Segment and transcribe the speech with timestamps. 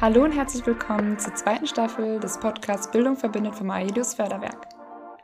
[0.00, 4.68] Hallo und herzlich willkommen zur zweiten Staffel des Podcasts Bildung verbindet vom Aedius Förderwerk.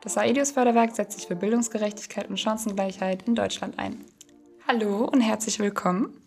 [0.01, 4.05] Das Aedius Förderwerk setzt sich für Bildungsgerechtigkeit und Chancengleichheit in Deutschland ein.
[4.67, 6.21] Hallo und herzlich willkommen.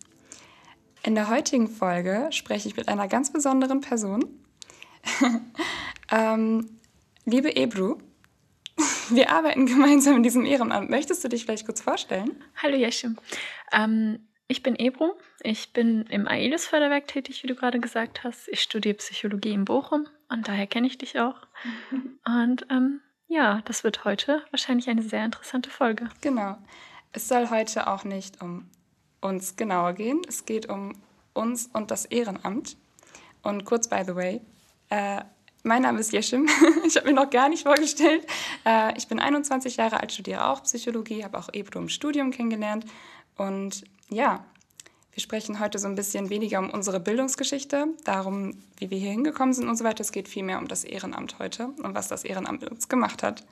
[1.02, 4.24] In der heutigen Folge spreche ich mit einer ganz besonderen Person.
[6.10, 6.78] ähm,
[7.26, 7.98] liebe Ebru,
[9.10, 10.88] wir arbeiten gemeinsam in diesem Ehrenamt.
[10.88, 12.42] Möchtest du dich vielleicht kurz vorstellen?
[12.62, 13.18] Hallo Jeschim.
[13.72, 15.12] Ähm, ich bin Ebru.
[15.42, 18.48] Ich bin im AELIS Förderwerk tätig, wie du gerade gesagt hast.
[18.48, 21.36] Ich studiere Psychologie in Bochum und daher kenne ich dich auch.
[22.26, 26.08] Und ähm, ja, das wird heute wahrscheinlich eine sehr interessante Folge.
[26.20, 26.56] Genau.
[27.12, 28.68] Es soll heute auch nicht um
[29.20, 30.22] uns genauer gehen.
[30.28, 30.94] Es geht um
[31.34, 32.76] uns und das Ehrenamt.
[33.42, 34.40] Und kurz, by the way,
[34.90, 35.22] äh,
[35.62, 36.48] mein Name ist Jeschim.
[36.86, 38.26] ich habe mir noch gar nicht vorgestellt.
[38.64, 42.84] Äh, ich bin 21 Jahre alt, studiere auch Psychologie, habe auch Ebro im Studium kennengelernt.
[43.36, 44.44] Und ja,
[45.12, 49.52] wir sprechen heute so ein bisschen weniger um unsere Bildungsgeschichte, darum, wie wir hier hingekommen
[49.52, 50.02] sind und so weiter.
[50.02, 53.44] Es geht vielmehr um das Ehrenamt heute und was das Ehrenamt uns gemacht hat.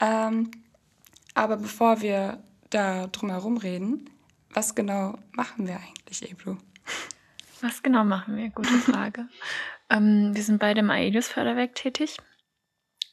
[0.00, 0.50] Ähm,
[1.34, 4.08] aber bevor wir da drum herum reden,
[4.54, 6.56] was genau machen wir eigentlich, Ebru?
[7.60, 8.48] Was genau machen wir?
[8.48, 9.28] Gute Frage.
[9.90, 12.16] ähm, wir sind beide im Aelius Förderwerk tätig,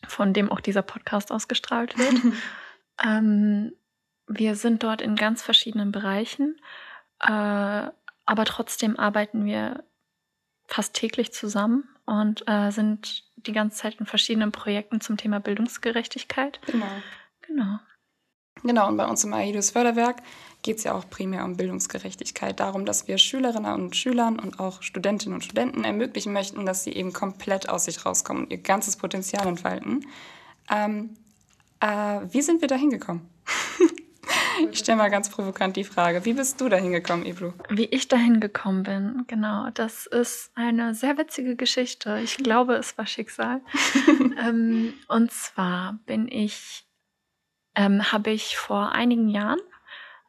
[0.07, 2.15] von dem auch dieser Podcast ausgestrahlt wird.
[3.03, 3.73] ähm,
[4.27, 6.59] wir sind dort in ganz verschiedenen Bereichen,
[7.19, 7.27] äh,
[8.25, 9.83] aber trotzdem arbeiten wir
[10.67, 16.59] fast täglich zusammen und äh, sind die ganze Zeit in verschiedenen Projekten zum Thema Bildungsgerechtigkeit.
[16.65, 16.85] Genau.
[17.47, 17.79] Genau.
[18.63, 20.21] Genau, und bei uns im AIDUS Förderwerk
[20.61, 24.81] geht es ja auch primär um Bildungsgerechtigkeit, darum, dass wir Schülerinnen und Schülern und auch
[24.81, 28.95] Studentinnen und Studenten ermöglichen möchten, dass sie eben komplett aus sich rauskommen und ihr ganzes
[28.95, 30.05] Potenzial entfalten.
[30.71, 31.17] Ähm,
[31.81, 33.32] äh, wie sind wir da hingekommen?
[34.71, 37.53] ich stelle mal ganz provokant die Frage, wie bist du da hingekommen, Ibru?
[37.69, 42.19] Wie ich da hingekommen bin, genau, das ist eine sehr witzige Geschichte.
[42.23, 43.61] Ich glaube, es war Schicksal.
[44.37, 46.85] ähm, und zwar bin ich,
[47.75, 49.59] ähm, habe ich vor einigen Jahren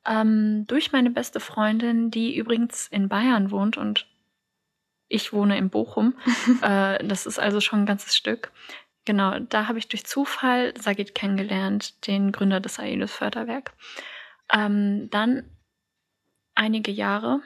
[0.07, 4.07] ähm, durch meine beste Freundin, die übrigens in Bayern wohnt und
[5.09, 6.15] ich wohne in Bochum.
[6.63, 8.53] äh, das ist also schon ein ganzes Stück.
[9.05, 13.73] Genau, da habe ich durch Zufall Sagit kennengelernt, den Gründer des Aedes Förderwerk.
[14.53, 15.51] Ähm, dann
[16.55, 17.41] einige Jahre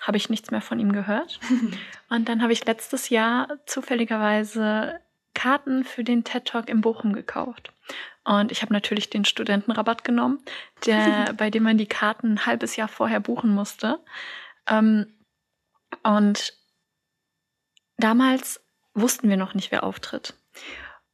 [0.00, 1.40] habe ich nichts mehr von ihm gehört.
[2.08, 5.00] Und dann habe ich letztes Jahr zufälligerweise
[5.34, 7.72] Karten für den TED Talk in Bochum gekauft.
[8.24, 10.40] Und ich habe natürlich den Studentenrabatt genommen,
[10.84, 14.00] der, bei dem man die Karten ein halbes Jahr vorher buchen musste.
[14.68, 15.12] Ähm,
[16.02, 16.54] und
[17.98, 18.64] damals
[18.94, 20.34] wussten wir noch nicht, wer auftritt.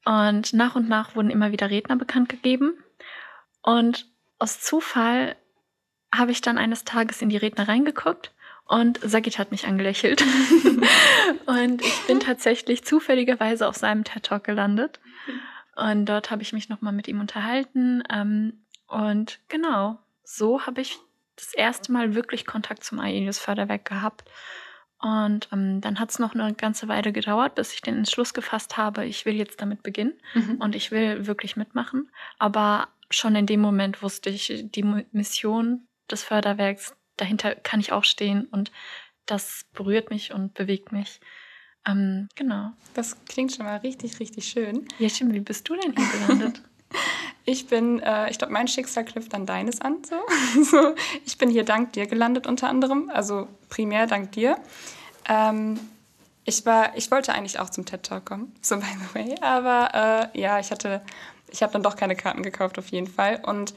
[0.05, 2.75] Und nach und nach wurden immer wieder Redner bekannt gegeben.
[3.63, 4.12] Und
[4.43, 5.37] aus Zufall
[6.13, 8.33] habe ich dann eines Tages in die Redner reingeguckt
[8.67, 10.25] und Sagit hat mich angelächelt.
[11.47, 14.99] und ich bin tatsächlich zufälligerweise auf seinem TED Talk gelandet.
[15.77, 18.03] Und dort habe ich mich nochmal mit ihm unterhalten.
[18.11, 20.99] Ähm, und genau, so habe ich
[21.37, 24.29] das erste Mal wirklich Kontakt zum Aelius Förderwerk gehabt.
[25.01, 28.77] Und ähm, dann hat es noch eine ganze Weile gedauert, bis ich den Entschluss gefasst
[28.77, 30.57] habe, ich will jetzt damit beginnen mhm.
[30.57, 32.11] und ich will wirklich mitmachen.
[32.39, 38.05] Aber schon in dem Moment wusste ich, die Mission des Förderwerks, dahinter kann ich auch
[38.05, 38.71] stehen und
[39.27, 41.21] das berührt mich und bewegt mich.
[41.87, 42.73] Ähm, genau.
[42.95, 44.87] Das klingt schon mal richtig, richtig schön.
[44.99, 45.35] Ja, stimmt.
[45.35, 46.63] Wie bist du denn hier gelandet?
[47.45, 49.99] ich bin, äh, ich glaube, mein Schicksal knüpft an deines an.
[50.63, 50.95] So.
[51.25, 54.59] Ich bin hier dank dir gelandet unter anderem, also primär dank dir.
[55.29, 55.79] Ähm,
[56.45, 60.31] ich war, ich wollte eigentlich auch zum TED Talk kommen, so by the way, aber
[60.35, 61.01] äh, ja, ich hatte,
[61.53, 63.75] ich habe dann doch keine Karten gekauft auf jeden Fall und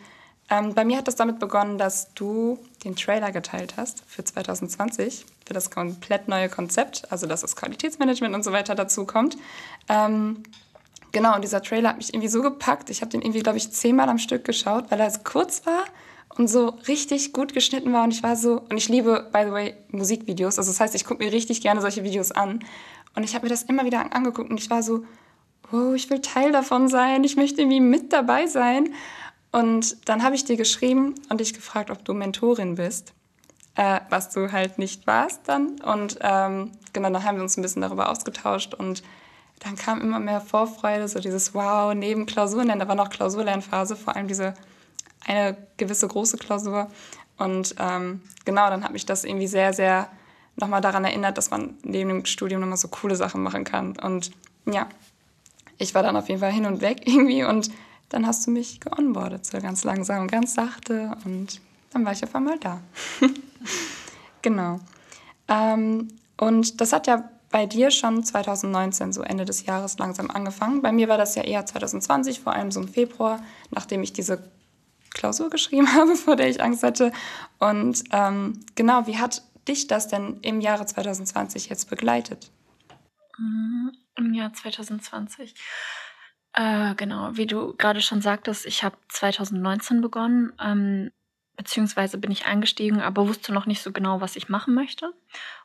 [0.49, 5.25] ähm, bei mir hat das damit begonnen, dass du den Trailer geteilt hast für 2020,
[5.45, 9.37] für das komplett neue Konzept, also dass das Qualitätsmanagement und so weiter dazu kommt.
[9.89, 10.43] Ähm,
[11.11, 12.91] genau, und dieser Trailer hat mich irgendwie so gepackt.
[12.91, 15.85] Ich habe den irgendwie, glaube ich, zehnmal am Stück geschaut, weil er so kurz war
[16.37, 18.03] und so richtig gut geschnitten war.
[18.03, 20.59] Und ich war so, und ich liebe, by the way, Musikvideos.
[20.59, 22.63] Also das heißt, ich gucke mir richtig gerne solche Videos an.
[23.15, 25.05] Und ich habe mir das immer wieder angeguckt und ich war so,
[25.71, 28.93] wow, ich will Teil davon sein, ich möchte irgendwie mit dabei sein.
[29.51, 33.13] Und dann habe ich dir geschrieben und dich gefragt, ob du Mentorin bist,
[33.75, 35.79] äh, was du halt nicht warst dann.
[35.81, 39.01] Und ähm, genau, dann haben wir uns ein bisschen darüber ausgetauscht und
[39.59, 44.15] dann kam immer mehr Vorfreude, so dieses Wow, neben Klausuren, da war noch Klausurlernphase, vor
[44.15, 44.53] allem diese
[45.25, 46.89] eine gewisse große Klausur.
[47.37, 50.09] Und ähm, genau, dann hat mich das irgendwie sehr, sehr
[50.55, 53.97] nochmal daran erinnert, dass man neben dem Studium nochmal so coole Sachen machen kann.
[53.97, 54.31] Und
[54.65, 54.87] ja,
[55.77, 57.69] ich war dann auf jeden Fall hin und weg irgendwie und
[58.09, 61.59] dann hast du mich geonboardet, so ganz langsam und ganz sachte und
[61.91, 62.81] dann war ich auf einmal da.
[64.41, 64.79] genau.
[65.47, 70.81] Ähm, und das hat ja bei dir schon 2019, so Ende des Jahres langsam angefangen.
[70.81, 74.43] Bei mir war das ja eher 2020, vor allem so im Februar, nachdem ich diese
[75.13, 77.11] Klausur geschrieben habe, vor der ich Angst hatte.
[77.59, 82.51] Und ähm, genau, wie hat dich das denn im Jahre 2020 jetzt begleitet?
[84.17, 85.55] Im Jahr 2020.
[86.53, 91.11] Äh, genau, wie du gerade schon sagtest, ich habe 2019 begonnen, ähm,
[91.57, 95.13] beziehungsweise bin ich eingestiegen, aber wusste noch nicht so genau, was ich machen möchte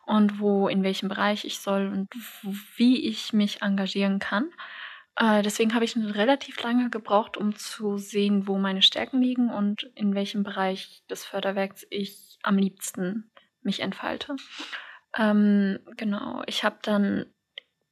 [0.06, 2.08] und wo, in welchem Bereich ich soll und
[2.76, 4.50] wie ich mich engagieren kann.
[5.16, 9.90] Äh, deswegen habe ich relativ lange gebraucht, um zu sehen, wo meine Stärken liegen und
[9.94, 13.30] in welchem Bereich des Förderwerks ich am liebsten
[13.62, 14.36] mich entfalte.
[15.16, 17.26] Ähm, genau, ich habe dann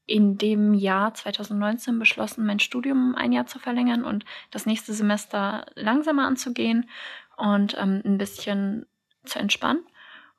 [0.09, 5.67] in dem Jahr 2019 beschlossen, mein Studium ein Jahr zu verlängern und das nächste Semester
[5.75, 6.89] langsamer anzugehen
[7.37, 8.87] und ähm, ein bisschen
[9.25, 9.85] zu entspannen.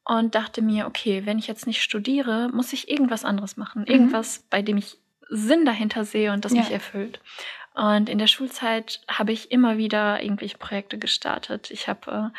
[0.04, 3.83] Und dachte mir, okay, wenn ich jetzt nicht studiere, muss ich irgendwas anderes machen.
[3.83, 3.88] Mhm.
[3.88, 4.98] Irgendwas, bei dem ich
[5.30, 6.62] Sinn dahinter sehe und das ja.
[6.62, 7.19] mich erfüllt.
[7.75, 11.69] Und in der Schulzeit habe ich immer wieder irgendwelche Projekte gestartet.
[11.69, 12.38] Ich habe äh,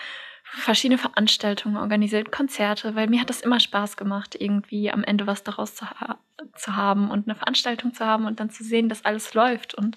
[0.53, 5.45] verschiedene Veranstaltungen organisiert, Konzerte, weil mir hat das immer Spaß gemacht, irgendwie am Ende was
[5.45, 6.19] daraus zu, ha
[6.55, 9.75] zu haben und eine Veranstaltung zu haben und dann zu sehen, dass alles läuft.
[9.75, 9.97] Und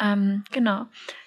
[0.00, 0.86] ähm, genau.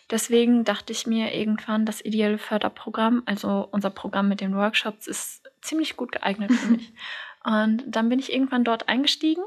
[0.10, 5.50] Deswegen dachte ich mir irgendwann, das ideelle Förderprogramm, also unser Programm mit den Workshops, ist
[5.62, 6.94] ziemlich gut geeignet für mich.
[7.44, 9.44] Und dann bin ich irgendwann dort eingestiegen.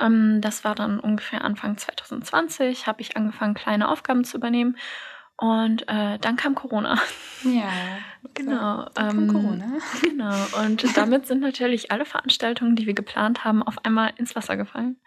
[0.00, 4.76] Ähm, das war dann ungefähr Anfang 2020, habe ich angefangen, kleine Aufgaben zu übernehmen
[5.36, 6.98] und äh, dann kam Corona.
[7.42, 7.70] Ja,
[8.34, 8.88] genau.
[8.94, 9.72] Dann ähm, kam Corona.
[10.02, 10.64] Genau.
[10.64, 15.00] Und damit sind natürlich alle Veranstaltungen, die wir geplant haben, auf einmal ins Wasser gefallen.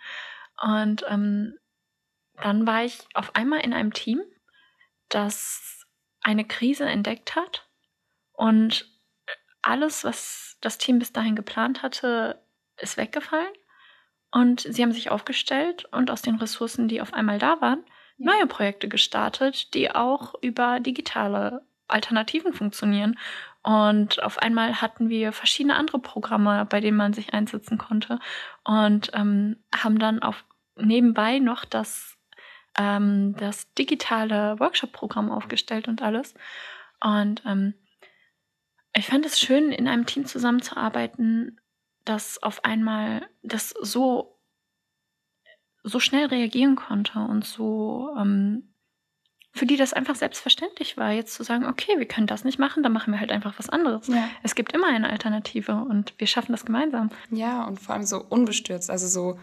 [0.62, 1.58] Und ähm,
[2.42, 4.22] dann war ich auf einmal in einem Team,
[5.10, 5.86] das
[6.22, 7.68] eine Krise entdeckt hat
[8.34, 8.86] und
[9.62, 12.42] alles, was das Team bis dahin geplant hatte,
[12.78, 13.54] ist weggefallen.
[14.32, 17.84] Und sie haben sich aufgestellt und aus den Ressourcen, die auf einmal da waren,
[18.18, 23.18] neue Projekte gestartet, die auch über digitale Alternativen funktionieren.
[23.64, 28.20] Und auf einmal hatten wir verschiedene andere Programme, bei denen man sich einsetzen konnte.
[28.64, 32.18] Und ähm, haben dann auf nebenbei noch das,
[32.78, 36.34] ähm, das digitale Workshop-Programm aufgestellt und alles.
[37.04, 37.74] Und ähm,
[38.94, 41.60] ich fand es schön, in einem Team zusammenzuarbeiten,
[42.06, 44.37] das auf einmal das so
[45.88, 48.64] so schnell reagieren konnte und so, ähm,
[49.54, 52.84] für die das einfach selbstverständlich war, jetzt zu sagen, okay, wir können das nicht machen,
[52.84, 54.08] dann machen wir halt einfach was anderes.
[54.08, 54.30] Ja.
[54.44, 57.10] Es gibt immer eine Alternative und wir schaffen das gemeinsam.
[57.32, 59.40] Ja, und vor allem so unbestürzt, also so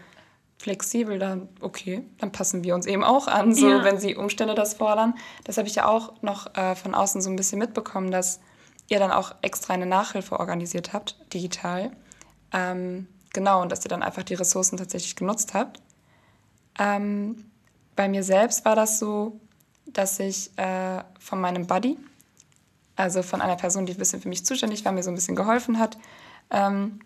[0.57, 3.83] flexibel, dann okay, dann passen wir uns eben auch an, so ja.
[3.83, 5.15] wenn sie Umstände das fordern.
[5.43, 8.39] Das habe ich ja auch noch äh, von außen so ein bisschen mitbekommen, dass
[8.87, 11.91] ihr dann auch extra eine Nachhilfe organisiert habt, digital.
[12.53, 15.81] Ähm, genau, und dass ihr dann einfach die Ressourcen tatsächlich genutzt habt.
[16.79, 17.45] Ähm,
[17.95, 19.39] bei mir selbst war das so,
[19.85, 21.97] dass ich äh, von meinem Buddy,
[22.95, 25.35] also von einer Person, die ein bisschen für mich zuständig war, mir so ein bisschen
[25.35, 25.97] geholfen hat,
[26.51, 26.99] ähm,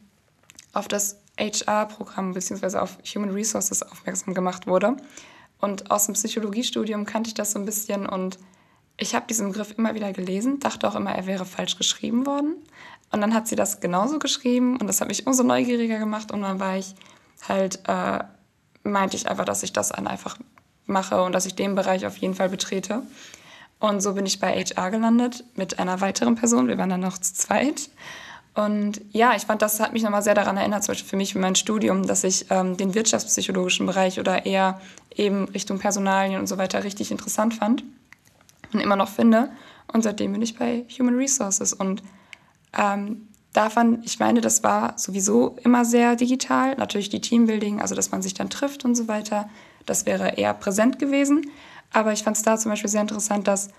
[0.73, 2.77] auf das HR-Programm bzw.
[2.77, 4.97] auf Human Resources aufmerksam gemacht wurde.
[5.59, 8.39] Und aus dem Psychologiestudium kannte ich das so ein bisschen und
[8.97, 12.55] ich habe diesen Begriff immer wieder gelesen, dachte auch immer, er wäre falsch geschrieben worden.
[13.11, 16.41] Und dann hat sie das genauso geschrieben und das hat mich umso neugieriger gemacht und
[16.41, 16.95] dann war ich
[17.47, 18.19] halt äh,
[18.83, 20.37] meinte ich einfach, dass ich das dann einfach
[20.85, 23.03] mache und dass ich den Bereich auf jeden Fall betrete.
[23.79, 26.67] Und so bin ich bei HR gelandet mit einer weiteren Person.
[26.67, 27.89] Wir waren dann noch zu zweit.
[28.55, 31.31] Und ja, ich fand, das hat mich nochmal sehr daran erinnert, zum Beispiel für mich,
[31.33, 34.81] für mein Studium, dass ich ähm, den wirtschaftspsychologischen Bereich oder eher
[35.15, 37.85] eben Richtung Personalien und so weiter richtig interessant fand
[38.73, 39.49] und immer noch finde.
[39.93, 41.71] Und seitdem bin ich bei Human Resources.
[41.71, 42.03] Und
[42.77, 46.75] ähm, davon, ich meine, das war sowieso immer sehr digital.
[46.75, 49.49] Natürlich die Teambuilding, also dass man sich dann trifft und so weiter,
[49.85, 51.49] das wäre eher präsent gewesen.
[51.91, 53.69] Aber ich fand es da zum Beispiel sehr interessant, dass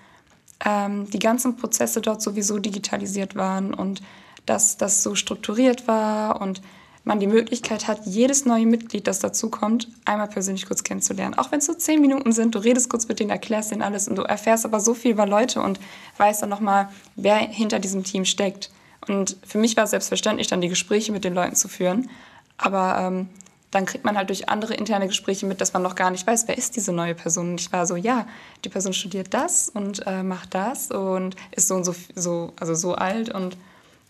[0.64, 4.02] ähm, die ganzen Prozesse dort sowieso digitalisiert waren und
[4.46, 6.60] dass das so strukturiert war und
[7.04, 11.34] man die Möglichkeit hat, jedes neue Mitglied, das dazukommt, einmal persönlich kurz kennenzulernen.
[11.34, 14.06] Auch wenn es so zehn Minuten sind, du redest kurz mit denen, erklärst denen alles
[14.06, 15.80] und du erfährst aber so viel über Leute und
[16.18, 18.70] weißt dann nochmal, wer hinter diesem Team steckt.
[19.08, 22.10] Und für mich war es selbstverständlich, dann die Gespräche mit den Leuten zu führen.
[22.58, 23.28] Aber ähm,
[23.70, 26.48] dann kriegt man halt durch andere interne Gespräche mit, dass man noch gar nicht weiß,
[26.48, 27.50] wer ist diese neue Person.
[27.50, 28.26] Und ich war so, ja,
[28.64, 32.74] die Person studiert das und äh, macht das und ist so und so, so, also
[32.74, 33.30] so alt.
[33.30, 33.56] Und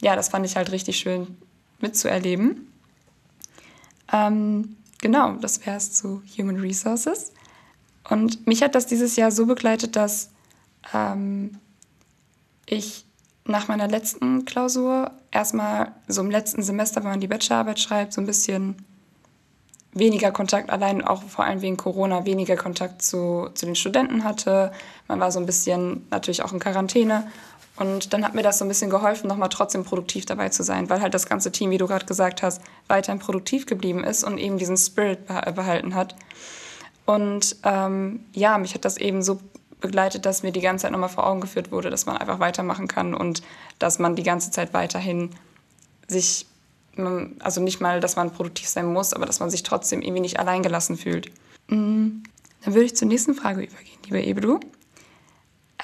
[0.00, 1.37] ja, das fand ich halt richtig schön
[1.80, 2.73] mitzuerleben.
[4.12, 7.32] Ähm, genau, das wäre es zu Human Resources.
[8.09, 10.30] Und mich hat das dieses Jahr so begleitet, dass
[10.94, 11.59] ähm,
[12.66, 13.04] ich
[13.50, 18.21] nach meiner letzten Klausur erstmal so im letzten Semester, wenn man die Bachelorarbeit schreibt, so
[18.21, 18.76] ein bisschen
[19.92, 24.73] weniger Kontakt, allein auch vor allem wegen Corona, weniger Kontakt zu, zu den Studenten hatte.
[25.09, 27.26] Man war so ein bisschen natürlich auch in Quarantäne.
[27.76, 30.90] Und dann hat mir das so ein bisschen geholfen, nochmal trotzdem produktiv dabei zu sein,
[30.90, 34.38] weil halt das ganze Team, wie du gerade gesagt hast, weiterhin produktiv geblieben ist und
[34.38, 36.14] eben diesen Spirit behalten hat.
[37.07, 39.40] Und ähm, ja, mich hat das eben so
[39.80, 42.88] begleitet, dass mir die ganze Zeit nochmal vor Augen geführt wurde, dass man einfach weitermachen
[42.88, 43.42] kann und
[43.78, 45.30] dass man die ganze Zeit weiterhin
[46.06, 46.46] sich,
[47.40, 50.38] also nicht mal, dass man produktiv sein muss, aber dass man sich trotzdem irgendwie nicht
[50.38, 51.30] alleingelassen fühlt.
[51.68, 52.22] Mhm.
[52.62, 54.60] Dann würde ich zur nächsten Frage übergehen, liebe Ebedu.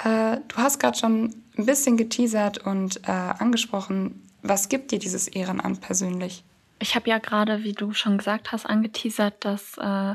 [0.05, 5.27] Äh, du hast gerade schon ein bisschen geteasert und äh, angesprochen, was gibt dir dieses
[5.29, 6.45] Ehrenamt persönlich?
[6.79, 10.15] Ich habe ja gerade, wie du schon gesagt hast, angeteasert, dass äh,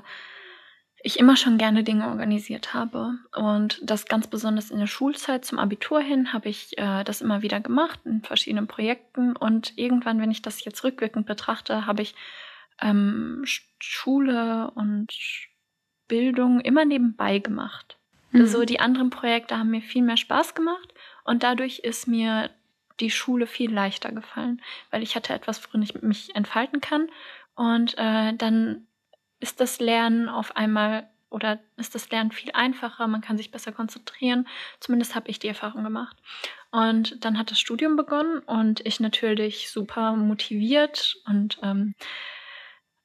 [1.03, 3.15] ich immer schon gerne Dinge organisiert habe.
[3.35, 7.41] Und das ganz besonders in der Schulzeit zum Abitur hin habe ich äh, das immer
[7.41, 9.35] wieder gemacht in verschiedenen Projekten.
[9.35, 12.15] Und irgendwann, wenn ich das jetzt rückwirkend betrachte, habe ich
[12.81, 13.43] ähm,
[13.79, 15.13] Schule und
[16.07, 17.97] Bildung immer nebenbei gemacht.
[18.31, 18.41] Mhm.
[18.41, 20.93] Also die anderen Projekte haben mir viel mehr Spaß gemacht
[21.23, 22.49] und dadurch ist mir
[22.99, 27.07] die Schule viel leichter gefallen, weil ich hatte etwas, worin ich mich entfalten kann.
[27.55, 28.87] Und äh, dann
[29.41, 33.71] ist das Lernen auf einmal oder ist das Lernen viel einfacher, man kann sich besser
[33.71, 34.47] konzentrieren.
[34.79, 36.17] Zumindest habe ich die Erfahrung gemacht.
[36.71, 41.95] Und dann hat das Studium begonnen und ich natürlich super motiviert und ähm,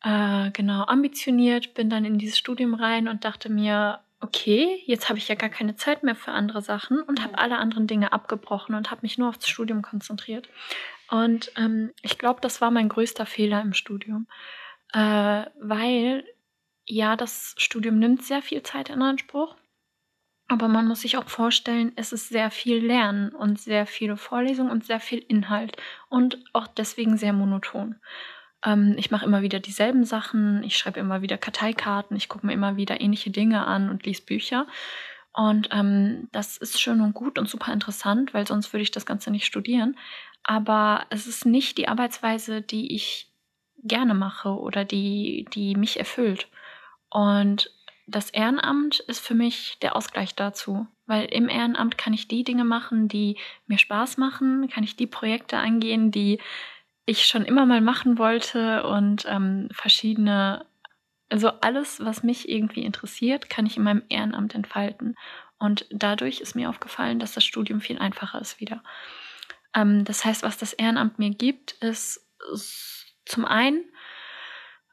[0.03, 5.19] äh, genau ambitioniert bin dann in dieses Studium rein und dachte mir, okay, jetzt habe
[5.19, 8.75] ich ja gar keine Zeit mehr für andere Sachen und habe alle anderen Dinge abgebrochen
[8.75, 10.49] und habe mich nur aufs Studium konzentriert.
[11.11, 14.27] Und ähm, ich glaube, das war mein größter Fehler im Studium,
[14.97, 16.25] äh, weil
[16.87, 19.57] ja, das Studium nimmt sehr viel Zeit in Anspruch.
[20.49, 24.71] Aber man muss sich auch vorstellen, es ist sehr viel Lernen und sehr viele Vorlesungen
[24.71, 25.77] und sehr viel Inhalt
[26.09, 27.97] und auch deswegen sehr monoton.
[28.65, 32.53] Ähm, ich mache immer wieder dieselben Sachen, ich schreibe immer wieder Karteikarten, ich gucke mir
[32.53, 34.67] immer wieder ähnliche Dinge an und lese Bücher.
[35.33, 39.05] Und ähm, das ist schön und gut und super interessant, weil sonst würde ich das
[39.05, 39.99] Ganze nicht studieren.
[40.45, 43.36] Aber es ist nicht die Arbeitsweise, die ich
[43.83, 46.49] gerne mache oder die, die mich erfüllt.
[47.11, 47.71] Und
[48.07, 52.65] das Ehrenamt ist für mich der Ausgleich dazu, weil im Ehrenamt kann ich die Dinge
[52.65, 56.39] machen, die mir Spaß machen, kann ich die Projekte angehen, die
[57.05, 60.67] ich schon immer mal machen wollte und ähm, verschiedene,
[61.31, 65.15] also alles, was mich irgendwie interessiert, kann ich in meinem Ehrenamt entfalten.
[65.59, 68.83] Und dadurch ist mir aufgefallen, dass das Studium viel einfacher ist wieder.
[69.75, 72.27] Ähm, das heißt, was das Ehrenamt mir gibt, ist
[73.27, 73.85] zum einen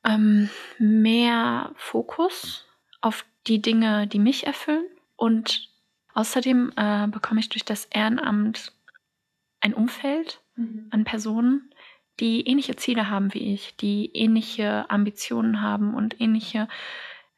[0.04, 0.50] ähm,
[0.80, 2.66] mehr Fokus
[3.02, 4.86] auf die Dinge, die mich erfüllen
[5.16, 5.70] und
[6.14, 8.74] außerdem äh, bekomme ich durch das Ehrenamt
[9.62, 10.88] ein Umfeld mhm.
[10.92, 11.74] an Personen,
[12.20, 16.68] die ähnliche Ziele haben wie ich, die ähnliche Ambitionen haben und ähnliche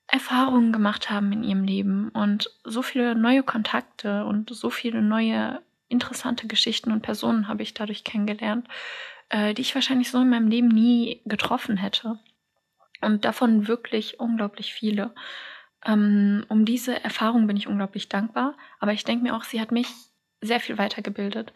[0.08, 5.62] Erfahrungen gemacht haben in ihrem Leben und so viele neue Kontakte und so viele neue
[5.88, 8.68] interessante Geschichten und Personen habe ich dadurch kennengelernt,
[9.30, 12.20] äh, die ich wahrscheinlich so in meinem Leben nie getroffen hätte.
[13.02, 15.14] Und davon wirklich unglaublich viele.
[15.86, 18.56] Ähm, um diese Erfahrung bin ich unglaublich dankbar.
[18.80, 19.88] Aber ich denke mir auch, sie hat mich
[20.42, 21.54] sehr viel weitergebildet.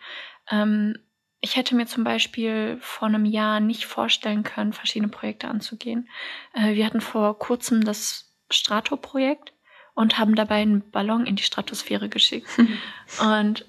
[0.49, 0.97] Ähm,
[1.41, 6.09] ich hätte mir zum Beispiel vor einem Jahr nicht vorstellen können, verschiedene Projekte anzugehen.
[6.53, 9.53] Äh, wir hatten vor kurzem das Strato-Projekt
[9.93, 12.49] und haben dabei einen Ballon in die Stratosphäre geschickt.
[13.21, 13.65] und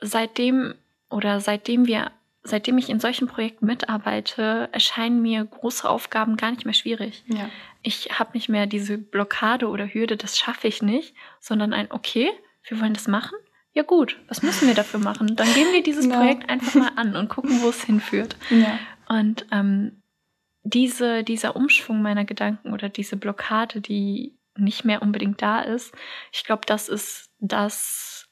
[0.00, 0.74] seitdem
[1.10, 2.12] oder seitdem wir,
[2.42, 7.24] seitdem ich in solchen Projekten mitarbeite, erscheinen mir große Aufgaben gar nicht mehr schwierig.
[7.26, 7.48] Ja.
[7.82, 12.30] Ich habe nicht mehr diese Blockade oder Hürde, das schaffe ich nicht, sondern ein Okay,
[12.64, 13.36] wir wollen das machen
[13.72, 15.36] ja gut, was müssen wir dafür machen?
[15.36, 16.18] Dann gehen wir dieses genau.
[16.18, 18.36] Projekt einfach mal an und gucken, wo es hinführt.
[18.50, 18.78] Ja.
[19.08, 20.02] Und ähm,
[20.62, 25.94] diese, dieser Umschwung meiner Gedanken oder diese Blockade, die nicht mehr unbedingt da ist,
[26.32, 28.28] ich glaube, das ist das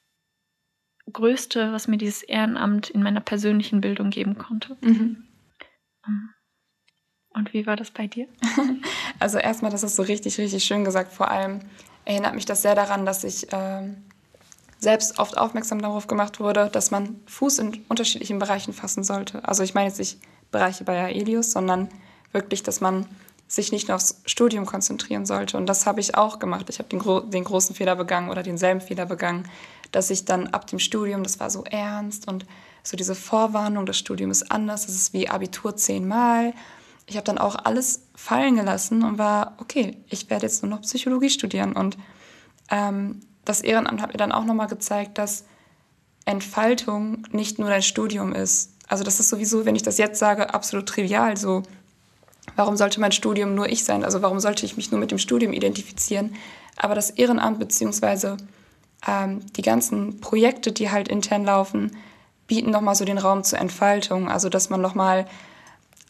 [1.13, 4.77] Größte, was mir dieses Ehrenamt in meiner persönlichen Bildung geben konnte.
[4.81, 5.25] Mhm.
[6.07, 6.31] Ähm,
[7.31, 8.27] und wie war das bei dir?
[9.21, 11.13] Also erstmal, das ist so richtig, richtig schön gesagt.
[11.13, 11.59] Vor allem
[12.05, 14.05] erinnert mich das sehr daran, dass ich ähm,
[14.79, 19.47] selbst oft aufmerksam darauf gemacht wurde, dass man Fuß in unterschiedlichen Bereichen fassen sollte.
[19.47, 20.21] Also ich meine jetzt nicht
[20.53, 21.89] Bereiche bei Aelius, sondern
[22.33, 23.07] wirklich, dass man
[23.49, 25.57] sich nicht nur aufs Studium konzentrieren sollte.
[25.57, 26.67] Und das habe ich auch gemacht.
[26.69, 29.49] Ich habe den, gro den großen Fehler begangen oder denselben Fehler begangen,
[29.93, 32.47] dass ich dann ab dem Studium, das war so ernst und
[32.83, 36.55] so diese Vorwarnung, das Studium ist anders, das ist wie Abitur zehnmal.
[37.07, 40.83] Ich habe dann auch alles fallen gelassen und war, okay, ich werde jetzt nur noch
[40.83, 41.73] Psychologie studieren.
[41.73, 41.97] Und
[42.71, 45.45] ähm, das Ehrenamt hat mir dann auch nochmal gezeigt, dass
[46.27, 48.75] Entfaltung nicht nur dein Studium ist.
[48.87, 51.63] Also das ist sowieso, wenn ich das jetzt sage, absolut trivial so,
[52.57, 54.05] warum sollte mein Studium nur ich sein?
[54.05, 56.35] Also warum sollte ich mich nur mit dem Studium identifizieren?
[56.77, 58.37] Aber das Ehrenamt beziehungsweise
[59.07, 61.97] ähm, die ganzen Projekte, die halt intern laufen,
[62.47, 64.29] bieten nochmal so den Raum zur Entfaltung.
[64.29, 65.27] Also dass man nochmal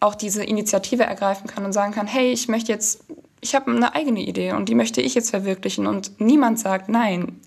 [0.01, 3.05] auch diese Initiative ergreifen kann und sagen kann, hey, ich möchte jetzt,
[3.41, 5.87] ich habe eine eigene Idee und die möchte ich jetzt verwirklichen.
[5.87, 7.41] Und niemand sagt, nein,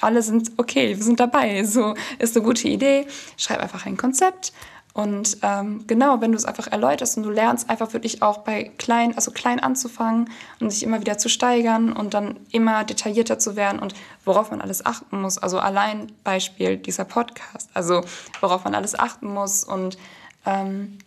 [0.00, 1.64] alle sind okay, wir sind dabei.
[1.64, 3.06] So ist eine gute Idee.
[3.36, 4.52] Schreib einfach ein Konzept
[4.94, 8.70] und ähm, genau, wenn du es einfach erläuterst und du lernst einfach wirklich auch bei
[8.78, 13.56] klein, also klein anzufangen und sich immer wieder zu steigern und dann immer detaillierter zu
[13.56, 13.92] werden und
[14.24, 15.36] worauf man alles achten muss.
[15.36, 18.02] Also allein Beispiel dieser Podcast, also
[18.40, 19.98] worauf man alles achten muss und
[20.46, 20.98] ähm,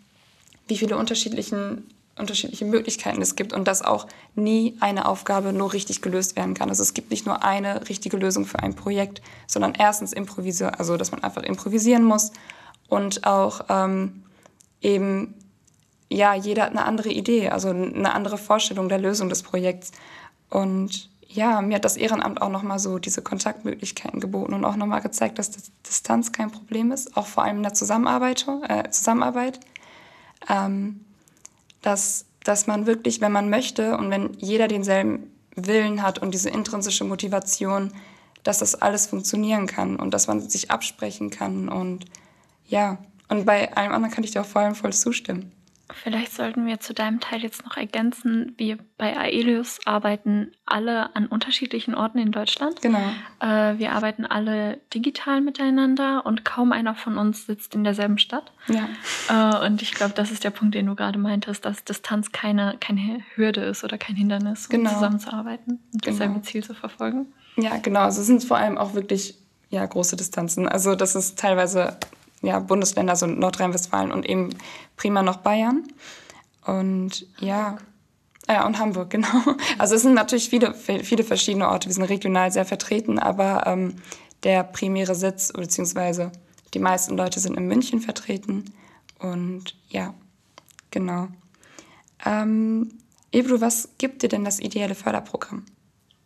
[0.67, 6.01] wie viele unterschiedlichen, unterschiedliche Möglichkeiten es gibt und dass auch nie eine Aufgabe nur richtig
[6.01, 6.67] gelöst werden kann.
[6.67, 10.97] Also es gibt nicht nur eine richtige Lösung für ein Projekt, sondern erstens improvisieren, also
[10.97, 12.33] dass man einfach improvisieren muss
[12.87, 14.23] und auch ähm,
[14.81, 15.35] eben,
[16.09, 19.91] ja, jeder hat eine andere Idee, also eine andere Vorstellung der Lösung des Projekts.
[20.49, 25.01] Und ja, mir hat das Ehrenamt auch nochmal so diese Kontaktmöglichkeiten geboten und auch nochmal
[25.01, 28.45] gezeigt, dass das Distanz kein Problem ist, auch vor allem in der Zusammenarbeit.
[28.67, 29.59] Äh, Zusammenarbeit
[30.49, 31.01] ähm,
[31.81, 36.49] dass, dass man wirklich, wenn man möchte und wenn jeder denselben Willen hat und diese
[36.49, 37.91] intrinsische Motivation,
[38.43, 42.05] dass das alles funktionieren kann und dass man sich absprechen kann und
[42.67, 42.97] ja,
[43.29, 45.51] und bei allem anderen kann ich dir auch vor allem voll zustimmen.
[46.03, 51.27] Vielleicht sollten wir zu deinem Teil jetzt noch ergänzen, wir bei Aelius arbeiten alle an
[51.27, 52.81] unterschiedlichen Orten in Deutschland.
[52.81, 52.99] Genau.
[53.39, 58.51] Äh, wir arbeiten alle digital miteinander und kaum einer von uns sitzt in derselben Stadt.
[58.67, 58.89] Ja.
[59.29, 62.75] Äh, und ich glaube, das ist der Punkt, den du gerade meintest, dass Distanz keine,
[62.81, 64.93] keine Hürde ist oder kein Hindernis, um genau.
[64.93, 66.17] zusammenzuarbeiten und genau.
[66.17, 67.27] dasselbe Ziel zu verfolgen.
[67.55, 68.01] Ja, genau.
[68.01, 69.35] Also es sind vor allem auch wirklich
[69.69, 70.67] ja, große Distanzen.
[70.67, 71.97] Also das ist teilweise
[72.41, 74.49] ja, Bundesländer, so Nordrhein-Westfalen und eben
[74.95, 75.87] prima noch Bayern.
[76.65, 77.77] Und ja,
[78.47, 79.55] ja, und Hamburg, genau.
[79.77, 83.95] Also es sind natürlich viele, viele verschiedene Orte, wir sind regional sehr vertreten, aber ähm,
[84.43, 86.31] der primäre Sitz, beziehungsweise
[86.73, 88.65] die meisten Leute sind in München vertreten.
[89.19, 90.13] Und ja,
[90.91, 91.27] genau.
[92.25, 92.93] Ähm,
[93.31, 95.65] Ebru, was gibt dir denn das ideelle Förderprogramm?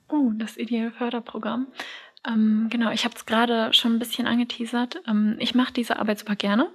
[0.09, 1.67] Oh, das ideelle Förderprogramm.
[2.27, 5.01] Ähm, genau, ich habe es gerade schon ein bisschen angeteasert.
[5.07, 6.69] Ähm, ich mache diese Arbeit super gerne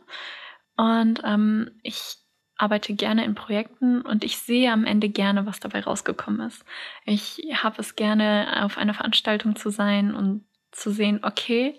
[0.76, 2.16] und ähm, ich
[2.58, 6.64] arbeite gerne in Projekten und ich sehe am Ende gerne, was dabei rausgekommen ist.
[7.04, 11.78] Ich habe es gerne, auf einer Veranstaltung zu sein und zu sehen, okay,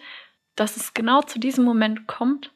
[0.55, 2.51] dass es genau zu diesem Moment kommt,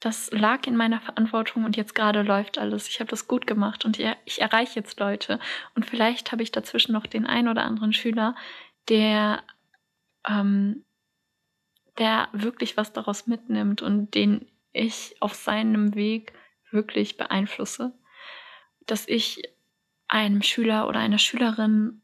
[0.00, 2.88] das lag in meiner Verantwortung und jetzt gerade läuft alles.
[2.88, 5.40] Ich habe das gut gemacht und ich erreiche jetzt Leute.
[5.74, 8.34] Und vielleicht habe ich dazwischen noch den einen oder anderen Schüler,
[8.90, 9.42] der
[10.28, 10.84] ähm,
[11.98, 16.32] der wirklich was daraus mitnimmt und den ich auf seinem Weg
[16.70, 17.92] wirklich beeinflusse.
[18.86, 19.42] Dass ich
[20.08, 22.02] einem Schüler oder einer Schülerin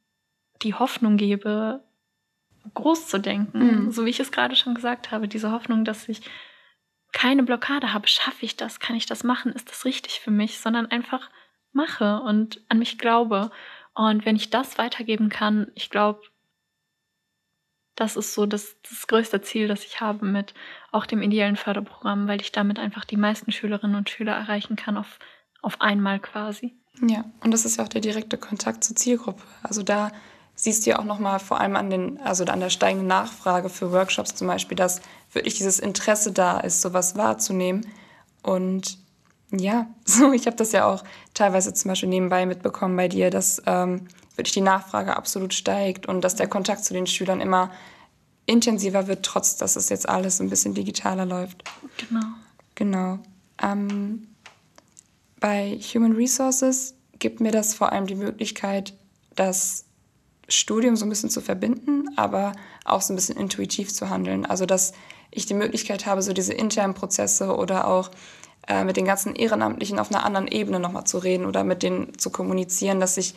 [0.63, 1.83] die Hoffnung gebe,
[2.75, 3.91] groß zu denken, mhm.
[3.91, 6.23] so wie ich es gerade schon gesagt habe, diese Hoffnung, dass ich
[7.13, 10.59] keine Blockade habe, schaffe ich das, kann ich das machen, ist das richtig für mich,
[10.59, 11.31] sondern einfach
[11.73, 13.51] mache und an mich glaube.
[13.95, 16.21] Und wenn ich das weitergeben kann, ich glaube,
[18.01, 20.55] das ist so das, das größte Ziel, das ich habe mit
[20.91, 24.97] auch dem ideellen Förderprogramm, weil ich damit einfach die meisten Schülerinnen und Schüler erreichen kann
[24.97, 25.19] auf,
[25.61, 26.75] auf einmal quasi.
[27.07, 29.43] Ja, und das ist ja auch der direkte Kontakt zur Zielgruppe.
[29.63, 30.13] Also da
[30.55, 33.93] siehst du ja auch nochmal vor allem an, den, also an der steigenden Nachfrage für
[33.93, 37.87] Workshops zum Beispiel, dass wirklich dieses Interesse da ist, sowas wahrzunehmen.
[38.43, 38.97] Und
[39.51, 43.63] ja, so, ich habe das ja auch teilweise zum Beispiel nebenbei mitbekommen bei dir, dass
[43.67, 44.09] ähm,
[44.41, 47.71] wirklich die Nachfrage absolut steigt und dass der Kontakt zu den Schülern immer
[48.47, 51.63] intensiver wird, trotz dass es jetzt alles ein bisschen digitaler läuft.
[51.99, 52.27] Genau.
[52.75, 53.19] Genau.
[53.63, 54.29] Ähm,
[55.39, 58.95] bei Human Resources gibt mir das vor allem die Möglichkeit,
[59.37, 59.85] das
[60.49, 62.53] Studium so ein bisschen zu verbinden, aber
[62.85, 64.47] auch so ein bisschen intuitiv zu handeln.
[64.47, 64.93] Also dass
[65.31, 68.11] ich die Möglichkeit habe, so diese internen Prozesse oder auch
[68.67, 72.19] äh, mit den ganzen Ehrenamtlichen auf einer anderen Ebene nochmal zu reden oder mit denen
[72.19, 73.35] zu kommunizieren, dass ich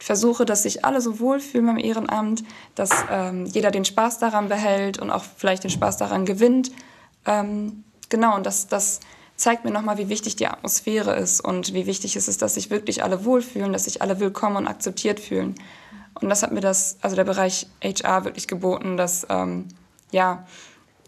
[0.00, 2.42] versuche, dass sich alle so wohlfühlen beim Ehrenamt,
[2.74, 6.72] dass ähm, jeder den Spaß daran behält und auch vielleicht den Spaß daran gewinnt.
[7.26, 9.00] Ähm, genau, und das, das
[9.36, 12.70] zeigt mir nochmal, wie wichtig die Atmosphäre ist und wie wichtig es ist, dass sich
[12.70, 15.54] wirklich alle wohlfühlen, dass sich alle willkommen und akzeptiert fühlen.
[16.14, 19.68] Und das hat mir das, also der Bereich HR wirklich geboten, dass, ähm,
[20.10, 20.46] ja,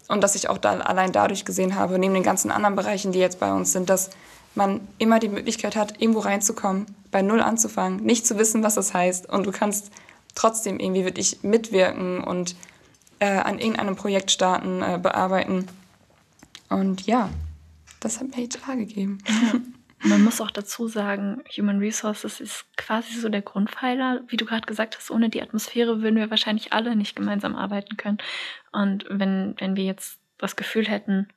[0.07, 3.19] und dass ich auch da allein dadurch gesehen habe, neben den ganzen anderen Bereichen, die
[3.19, 4.11] jetzt bei uns sind, dass
[4.53, 8.93] man immer die Möglichkeit hat, irgendwo reinzukommen, bei Null anzufangen, nicht zu wissen, was das
[8.93, 9.29] heißt.
[9.29, 9.91] Und du kannst
[10.35, 12.55] trotzdem irgendwie wirklich mitwirken und
[13.19, 15.67] äh, an irgendeinem Projekt starten, äh, bearbeiten.
[16.69, 17.29] Und ja,
[18.01, 19.19] das hat mir HR gegeben.
[19.27, 19.59] Ja.
[20.09, 24.21] man muss auch dazu sagen, Human Resources ist quasi so der Grundpfeiler.
[24.27, 27.95] Wie du gerade gesagt hast, ohne die Atmosphäre würden wir wahrscheinlich alle nicht gemeinsam arbeiten
[27.95, 28.17] können.
[28.71, 31.27] Und wenn, wenn wir jetzt das Gefühl hätten,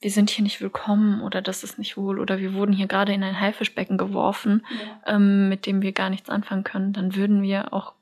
[0.00, 3.12] wir sind hier nicht willkommen oder das ist nicht wohl oder wir wurden hier gerade
[3.12, 5.14] in ein Haifischbecken geworfen, ja.
[5.14, 7.94] ähm, mit dem wir gar nichts anfangen können, dann würden wir auch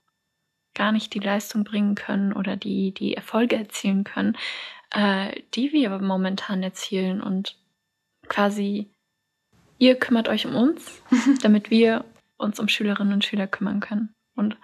[0.75, 4.37] gar nicht die Leistung bringen können oder die, die Erfolge erzielen können,
[4.91, 7.21] äh, die wir momentan erzielen.
[7.21, 7.57] Und
[8.29, 8.89] quasi,
[9.79, 11.03] ihr kümmert euch um uns,
[11.43, 12.05] damit wir
[12.37, 14.15] uns um Schülerinnen und Schüler kümmern können.
[14.37, 14.57] Und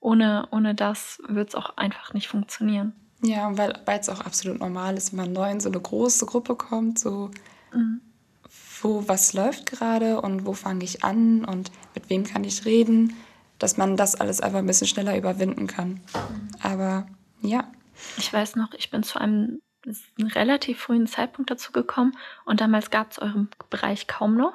[0.00, 3.03] ohne, ohne das wird es auch einfach nicht funktionieren.
[3.24, 6.56] Ja, weil es auch absolut normal ist, wenn man neu in so eine große Gruppe
[6.56, 7.30] kommt, so
[7.72, 8.02] mhm.
[8.82, 13.16] wo was läuft gerade und wo fange ich an und mit wem kann ich reden,
[13.58, 15.88] dass man das alles einfach ein bisschen schneller überwinden kann.
[15.88, 16.48] Mhm.
[16.62, 17.06] Aber
[17.40, 17.64] ja.
[18.18, 19.62] Ich weiß noch, ich bin zu einem
[20.18, 24.54] relativ frühen Zeitpunkt dazu gekommen und damals gab es euren Bereich kaum noch.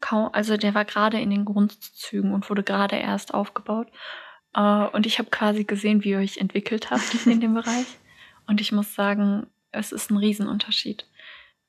[0.00, 3.88] Kaum, also der war gerade in den Grundzügen und wurde gerade erst aufgebaut.
[4.56, 7.86] Uh, und ich habe quasi gesehen, wie ihr euch entwickelt habt in dem Bereich.
[8.46, 11.06] Und ich muss sagen, es ist ein Riesenunterschied.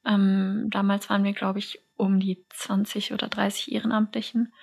[0.06, 4.54] Ähm, damals waren wir, glaube ich, um die 20 oder 30 Ehrenamtlichen.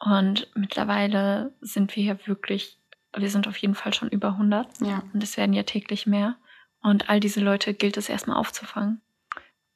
[0.00, 2.78] Und mittlerweile sind wir ja wirklich,
[3.16, 4.80] wir sind auf jeden Fall schon über 100.
[4.80, 5.02] Ja.
[5.12, 6.36] Und es werden ja täglich mehr.
[6.80, 9.00] Und all diese Leute gilt es erstmal aufzufangen.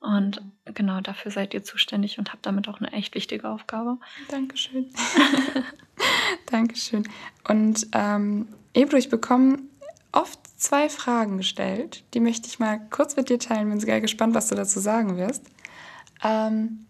[0.02, 3.98] Und genau dafür seid ihr zuständig und habt damit auch eine echt wichtige Aufgabe.
[4.28, 4.86] Dankeschön.
[6.46, 7.08] Dankeschön.
[7.48, 9.60] Und ähm, Ebro, ich bekomme
[10.10, 12.02] oft zwei Fragen gestellt.
[12.14, 13.68] Die möchte ich mal kurz mit dir teilen.
[13.68, 15.44] Bin sehr gespannt, was du dazu sagen wirst.
[16.24, 16.86] Ähm,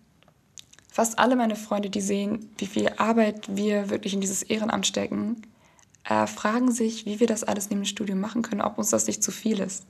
[0.91, 5.43] fast alle meine Freunde, die sehen, wie viel Arbeit wir wirklich in dieses Ehrenamt stecken,
[6.05, 9.07] äh, fragen sich, wie wir das alles neben dem Studium machen können, ob uns das
[9.07, 9.85] nicht zu viel ist.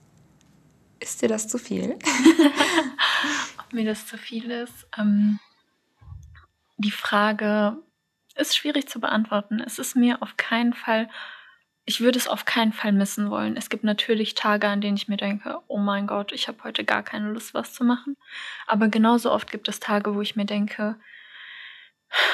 [1.03, 1.99] Ist dir das zu viel?
[3.59, 4.87] ob mir das zu viel ist?
[4.97, 5.41] Ähm,
[6.77, 7.77] die Frage
[8.37, 9.59] ist schwierig zu beantworten.
[9.59, 11.11] Es ist mir auf keinen Fall,
[11.85, 13.57] ich würde es auf keinen Fall missen wollen.
[13.57, 16.85] Es gibt natürlich Tage, an denen ich mir denke, oh mein Gott, ich habe heute
[16.85, 18.17] gar keine Lust, was zu machen.
[18.69, 21.01] Aber genauso oft gibt es Tage, wo ich mir denke,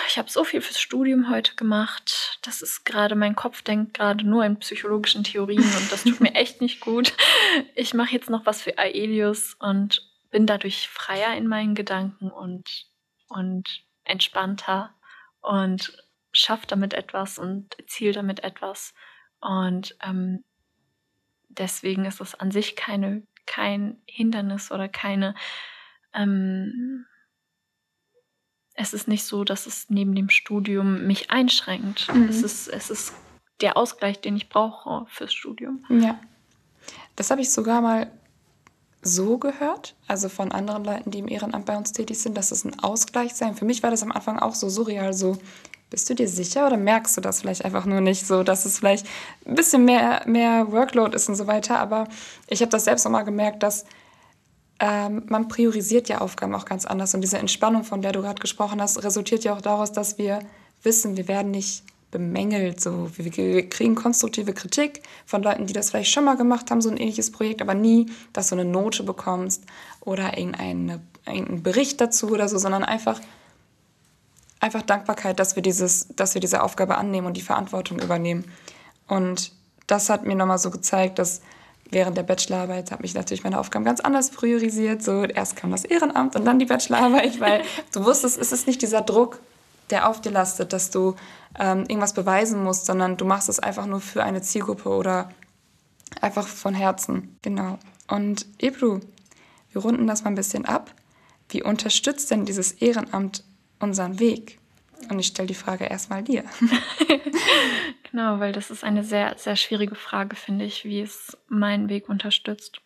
[0.09, 2.39] ich habe so viel fürs Studium heute gemacht.
[2.43, 6.35] Das ist gerade, mein Kopf denkt gerade nur in psychologischen Theorien und das tut mir
[6.35, 7.13] echt nicht gut.
[7.75, 12.87] Ich mache jetzt noch was für Aelius und bin dadurch freier in meinen Gedanken und,
[13.29, 14.95] und entspannter
[15.41, 18.95] und schafft damit etwas und zielt damit etwas.
[19.41, 20.45] Und ähm,
[21.49, 25.35] deswegen ist es an sich keine, kein Hindernis oder keine.
[26.15, 27.07] Ähm,
[28.79, 32.13] es ist nicht so, dass es neben dem Studium mich einschränkt.
[32.15, 32.29] Mhm.
[32.29, 33.13] Es, ist, es ist
[33.61, 35.85] der Ausgleich, den ich brauche fürs Studium.
[35.89, 36.19] Ja.
[37.17, 38.11] Das habe ich sogar mal
[39.03, 42.65] so gehört, also von anderen Leuten, die im Ehrenamt bei uns tätig sind, dass es
[42.65, 43.57] ein Ausgleich sein.
[43.57, 45.39] Für mich war das am Anfang auch so surreal, so
[45.91, 48.79] bist du dir sicher oder merkst du das vielleicht einfach nur nicht so, dass es
[48.79, 49.07] vielleicht
[49.45, 51.81] ein bisschen mehr, mehr Workload ist und so weiter.
[51.81, 52.07] Aber
[52.47, 53.87] ich habe das selbst nochmal gemerkt, dass
[54.81, 57.15] ähm, man priorisiert ja Aufgaben auch ganz anders.
[57.15, 60.41] Und diese Entspannung, von der du gerade gesprochen hast, resultiert ja auch daraus, dass wir
[60.83, 62.81] wissen, wir werden nicht bemängelt.
[62.81, 66.89] So, wir kriegen konstruktive Kritik von Leuten, die das vielleicht schon mal gemacht haben, so
[66.89, 69.65] ein ähnliches Projekt, aber nie, dass du eine Note bekommst
[70.01, 71.03] oder irgendeinen
[71.63, 73.21] Bericht dazu oder so, sondern einfach,
[74.61, 78.45] einfach Dankbarkeit, dass wir, dieses, dass wir diese Aufgabe annehmen und die Verantwortung übernehmen.
[79.07, 79.53] Und
[79.87, 81.43] das hat mir nochmal so gezeigt, dass
[81.91, 85.03] während der Bachelorarbeit habe ich natürlich meine Aufgaben ganz anders priorisiert.
[85.03, 88.83] So erst kam das Ehrenamt und dann die Bachelorarbeit, weil du wusstest, es ist nicht
[88.83, 89.41] dieser Druck,
[89.91, 91.17] der auf dir lastet, dass du
[91.59, 95.31] ähm, irgendwas beweisen musst, sondern du machst es einfach nur für eine Zielgruppe oder
[96.21, 97.37] einfach von Herzen.
[97.43, 97.79] Genau.
[98.09, 99.01] Und Ebru,
[99.73, 100.95] wir runden das mal ein bisschen ab.
[101.49, 103.45] Wie unterstützt denn dieses Ehrenamt
[103.79, 104.59] unseren Weg?
[105.09, 106.45] Und ich stelle die Frage erstmal dir.
[108.11, 112.09] genau, weil das ist eine sehr, sehr schwierige Frage, finde ich, wie es meinen Weg
[112.09, 112.81] unterstützt.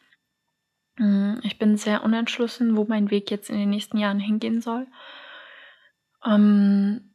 [0.99, 4.87] Mm, ich bin sehr unentschlossen, wo mein Weg jetzt in den nächsten Jahren hingehen soll.
[6.25, 7.15] Ähm,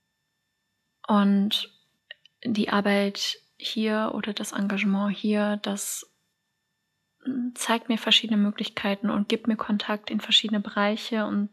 [1.08, 1.72] und
[2.44, 6.12] die Arbeit hier oder das Engagement hier, das
[7.56, 11.50] zeigt mir verschiedene Möglichkeiten und gibt mir Kontakt in verschiedene Bereiche und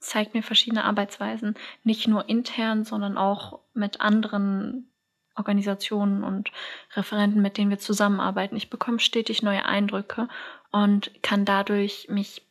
[0.00, 4.90] zeigt mir verschiedene Arbeitsweisen, nicht nur intern, sondern auch mit anderen
[5.36, 6.50] Organisationen und
[6.94, 8.56] Referenten, mit denen wir zusammenarbeiten.
[8.56, 10.28] Ich bekomme stetig neue Eindrücke
[10.72, 12.42] und kann dadurch mich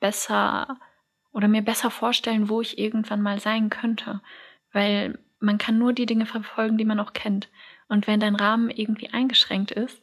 [0.00, 0.78] besser
[1.32, 4.20] oder mir besser vorstellen, wo ich irgendwann mal sein könnte.
[4.72, 7.48] Weil man kann nur die Dinge verfolgen, die man auch kennt.
[7.88, 10.02] Und wenn dein Rahmen irgendwie eingeschränkt ist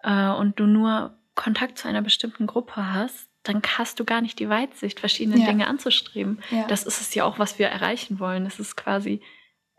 [0.00, 4.38] äh, und du nur Kontakt zu einer bestimmten Gruppe hast, dann hast du gar nicht
[4.38, 5.46] die Weitsicht, verschiedene ja.
[5.46, 6.40] Dinge anzustreben.
[6.50, 6.66] Ja.
[6.66, 8.46] Das ist es ja auch, was wir erreichen wollen.
[8.46, 9.20] Es ist quasi,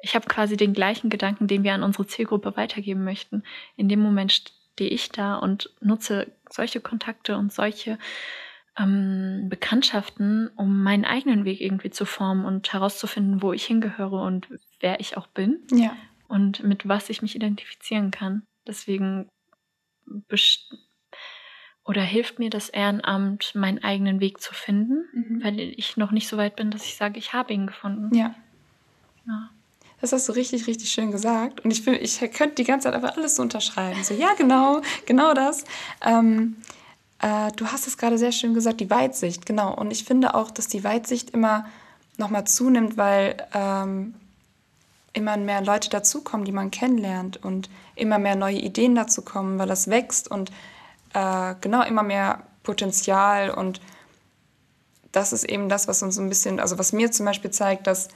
[0.02, 3.44] ich habe quasi den gleichen Gedanken, den wir an unsere Zielgruppe weitergeben möchten.
[3.76, 4.32] In dem Moment
[4.74, 7.98] stehe ich da und nutze solche Kontakte und solche
[8.78, 14.48] ähm, Bekanntschaften, um meinen eigenen Weg irgendwie zu formen und herauszufinden, wo ich hingehöre und
[14.80, 15.66] wer ich auch bin.
[15.72, 15.96] Ja.
[16.28, 18.44] Und mit was ich mich identifizieren kann.
[18.68, 19.30] Deswegen
[21.86, 25.44] oder hilft mir das Ehrenamt, meinen eigenen Weg zu finden, mhm.
[25.44, 28.14] weil ich noch nicht so weit bin, dass ich sage, ich habe ihn gefunden.
[28.16, 28.34] Ja.
[29.28, 29.50] ja.
[30.02, 31.64] Das hast du richtig, richtig schön gesagt.
[31.64, 34.04] Und ich, find, ich könnte die ganze Zeit einfach alles so unterschreiben.
[34.04, 35.64] So, ja, genau, genau das.
[36.02, 36.58] Ähm,
[37.20, 39.74] äh, du hast es gerade sehr schön gesagt, die Weitsicht, genau.
[39.74, 41.66] Und ich finde auch, dass die Weitsicht immer
[42.18, 44.16] nochmal zunimmt, weil ähm,
[45.14, 49.68] immer mehr Leute dazukommen, die man kennenlernt und immer mehr neue Ideen dazu kommen, weil
[49.68, 50.52] das wächst und
[51.16, 53.82] äh, genau immer mehr Potenzial und
[55.12, 58.10] das ist eben das, was uns ein bisschen, also was mir zum Beispiel zeigt, dass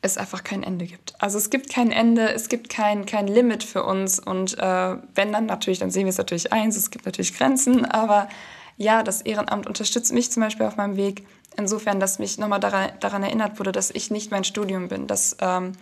[0.00, 1.14] es einfach kein Ende gibt.
[1.18, 5.32] Also es gibt kein Ende, es gibt kein, kein Limit für uns und äh, wenn
[5.32, 8.28] dann natürlich, dann sehen wir es natürlich eins, es gibt natürlich Grenzen, aber
[8.76, 12.90] ja, das Ehrenamt unterstützt mich zum Beispiel auf meinem Weg insofern, dass mich nochmal daran,
[13.00, 15.72] daran erinnert wurde, dass ich nicht mein Studium bin, dass ähm,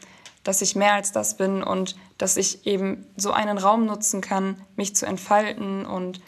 [0.45, 4.57] dass ich mehr als das bin und dass ich eben so einen Raum nutzen kann,
[4.77, 6.21] mich zu entfalten und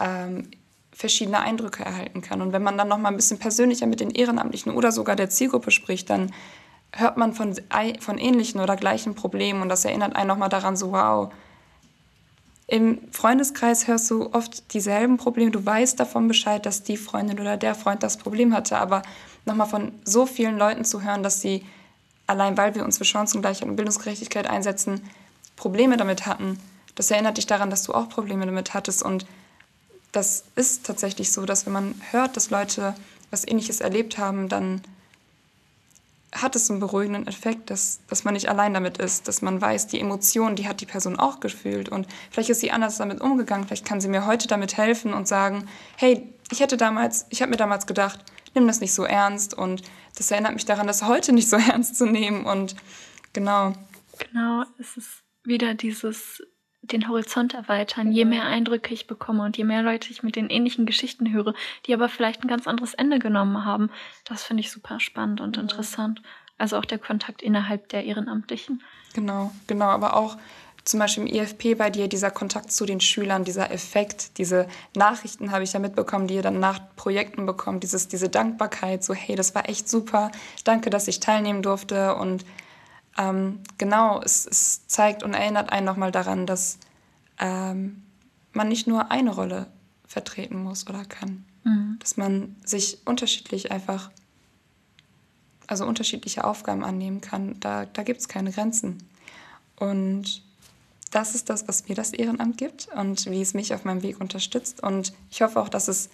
[0.00, 0.50] ähm,
[0.92, 2.42] verschiedene Eindrücke erhalten kann.
[2.42, 5.30] Und wenn man dann noch mal ein bisschen persönlicher mit den Ehrenamtlichen oder sogar der
[5.30, 6.32] Zielgruppe spricht, dann
[6.92, 7.54] hört man von,
[8.00, 11.32] von ähnlichen oder gleichen Problemen und das erinnert einen noch mal daran, so wow,
[12.66, 15.50] im Freundeskreis hörst du oft dieselben Probleme.
[15.50, 19.02] Du weißt davon Bescheid, dass die Freundin oder der Freund das Problem hatte, aber
[19.44, 21.66] nochmal von so vielen Leuten zu hören, dass sie
[22.26, 25.02] allein weil wir uns für Chancengleichheit und Bildungsgerechtigkeit einsetzen,
[25.56, 26.58] Probleme damit hatten.
[26.94, 29.02] Das erinnert dich daran, dass du auch Probleme damit hattest.
[29.02, 29.26] Und
[30.12, 32.94] das ist tatsächlich so, dass wenn man hört, dass Leute
[33.30, 34.82] was Ähnliches erlebt haben, dann
[36.34, 39.86] hat es einen beruhigenden Effekt, dass, dass man nicht allein damit ist, dass man weiß,
[39.88, 43.66] die Emotionen, die hat die Person auch gefühlt und vielleicht ist sie anders damit umgegangen,
[43.66, 47.50] vielleicht kann sie mir heute damit helfen und sagen, hey, ich hätte damals, ich habe
[47.50, 48.18] mir damals gedacht,
[48.54, 49.82] nimm das nicht so ernst und
[50.16, 52.76] das erinnert mich daran, das heute nicht so ernst zu nehmen und
[53.32, 53.72] genau.
[54.18, 56.42] Genau, es ist wieder dieses
[56.82, 60.50] den Horizont erweitern, je mehr Eindrücke ich bekomme und je mehr Leute ich mit den
[60.50, 61.54] ähnlichen Geschichten höre,
[61.86, 63.88] die aber vielleicht ein ganz anderes Ende genommen haben,
[64.24, 66.22] das finde ich super spannend und interessant.
[66.58, 68.82] Also auch der Kontakt innerhalb der Ehrenamtlichen.
[69.14, 70.36] Genau, genau, aber auch
[70.84, 74.66] zum Beispiel im IFP bei dir, dieser Kontakt zu den Schülern, dieser Effekt, diese
[74.96, 79.14] Nachrichten habe ich ja mitbekommen, die ihr dann nach Projekten bekommt, dieses, diese Dankbarkeit, so
[79.14, 80.32] hey, das war echt super,
[80.64, 82.44] danke, dass ich teilnehmen durfte und
[83.16, 86.78] ähm, genau, es, es, zeigt und erinnert einen nochmal daran, dass
[87.38, 88.02] ähm,
[88.52, 89.66] man nicht nur eine Rolle
[90.06, 91.96] vertreten muss oder kann, mhm.
[92.00, 94.10] dass man sich unterschiedlich einfach,
[95.66, 98.98] also unterschiedliche Aufgaben annehmen kann, da, da gibt es keine Grenzen.
[99.76, 100.42] Und
[101.12, 104.20] das ist das, was mir das Ehrenamt gibt und wie es mich auf meinem Weg
[104.20, 104.82] unterstützt.
[104.82, 106.08] Und ich hoffe auch, dass es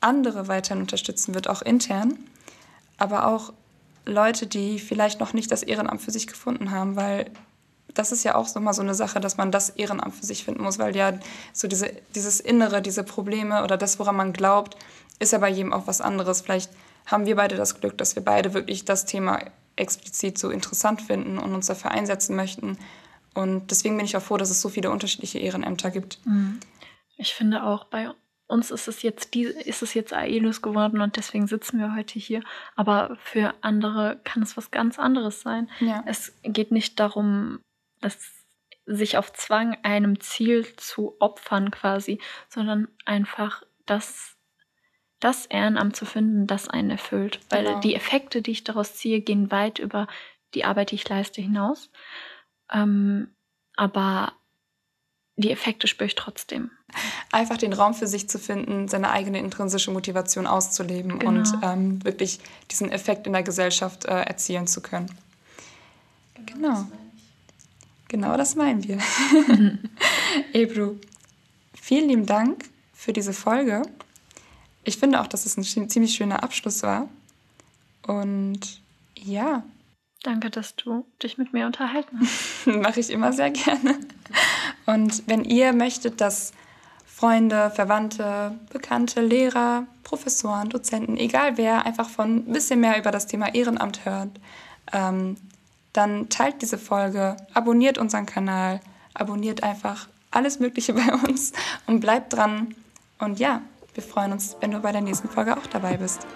[0.00, 2.18] andere weiterhin unterstützen wird, auch intern,
[2.98, 3.52] aber auch
[4.04, 7.30] Leute, die vielleicht noch nicht das Ehrenamt für sich gefunden haben, weil
[7.94, 10.44] das ist ja auch so mal so eine Sache, dass man das Ehrenamt für sich
[10.44, 11.12] finden muss, weil ja
[11.52, 14.76] so diese, dieses Innere, diese Probleme oder das, woran man glaubt,
[15.20, 16.40] ist ja bei jedem auch was anderes.
[16.40, 16.70] Vielleicht
[17.06, 19.38] haben wir beide das Glück, dass wir beide wirklich das Thema
[19.76, 22.78] explizit so interessant finden und uns dafür einsetzen möchten.
[23.34, 26.18] Und deswegen bin ich auch froh, dass es so viele unterschiedliche Ehrenämter gibt.
[26.24, 26.60] Mhm.
[27.16, 28.10] Ich finde auch, bei
[28.46, 32.18] uns ist es jetzt die, ist es jetzt AELUS geworden und deswegen sitzen wir heute
[32.18, 32.42] hier.
[32.76, 35.70] Aber für andere kann es was ganz anderes sein.
[35.80, 36.02] Ja.
[36.06, 37.60] Es geht nicht darum,
[38.00, 38.18] dass
[38.86, 44.36] sich auf Zwang einem Ziel zu opfern quasi, sondern einfach das,
[45.20, 47.40] das Ehrenamt zu finden, das einen erfüllt.
[47.48, 47.80] Weil genau.
[47.80, 50.06] die Effekte, die ich daraus ziehe, gehen weit über
[50.54, 51.90] die Arbeit, die ich leiste, hinaus.
[52.74, 53.28] Ähm,
[53.76, 54.32] aber
[55.36, 56.70] die Effekte spüre ich trotzdem.
[57.32, 61.30] Einfach den Raum für sich zu finden, seine eigene intrinsische Motivation auszuleben genau.
[61.30, 62.38] und ähm, wirklich
[62.70, 65.10] diesen Effekt in der Gesellschaft äh, erzielen zu können.
[66.46, 66.46] Genau.
[66.46, 66.86] Genau das,
[68.08, 68.98] genau das meinen wir.
[70.52, 70.96] Ebru,
[71.80, 73.82] vielen lieben Dank für diese Folge.
[74.84, 77.08] Ich finde auch, dass es ein ziemlich schöner Abschluss war.
[78.06, 78.80] Und
[79.16, 79.64] ja,
[80.24, 82.66] Danke, dass du dich mit mir unterhalten hast.
[82.82, 83.98] Mache ich immer sehr gerne.
[84.86, 86.52] Und wenn ihr möchtet, dass
[87.04, 93.26] Freunde, Verwandte, Bekannte, Lehrer, Professoren, Dozenten, egal wer, einfach von ein bisschen mehr über das
[93.26, 94.30] Thema Ehrenamt hört,
[94.94, 95.36] ähm,
[95.92, 98.80] dann teilt diese Folge, abonniert unseren Kanal,
[99.12, 101.52] abonniert einfach alles Mögliche bei uns
[101.86, 102.74] und bleibt dran.
[103.18, 103.60] Und ja,
[103.92, 106.26] wir freuen uns, wenn du bei der nächsten Folge auch dabei bist.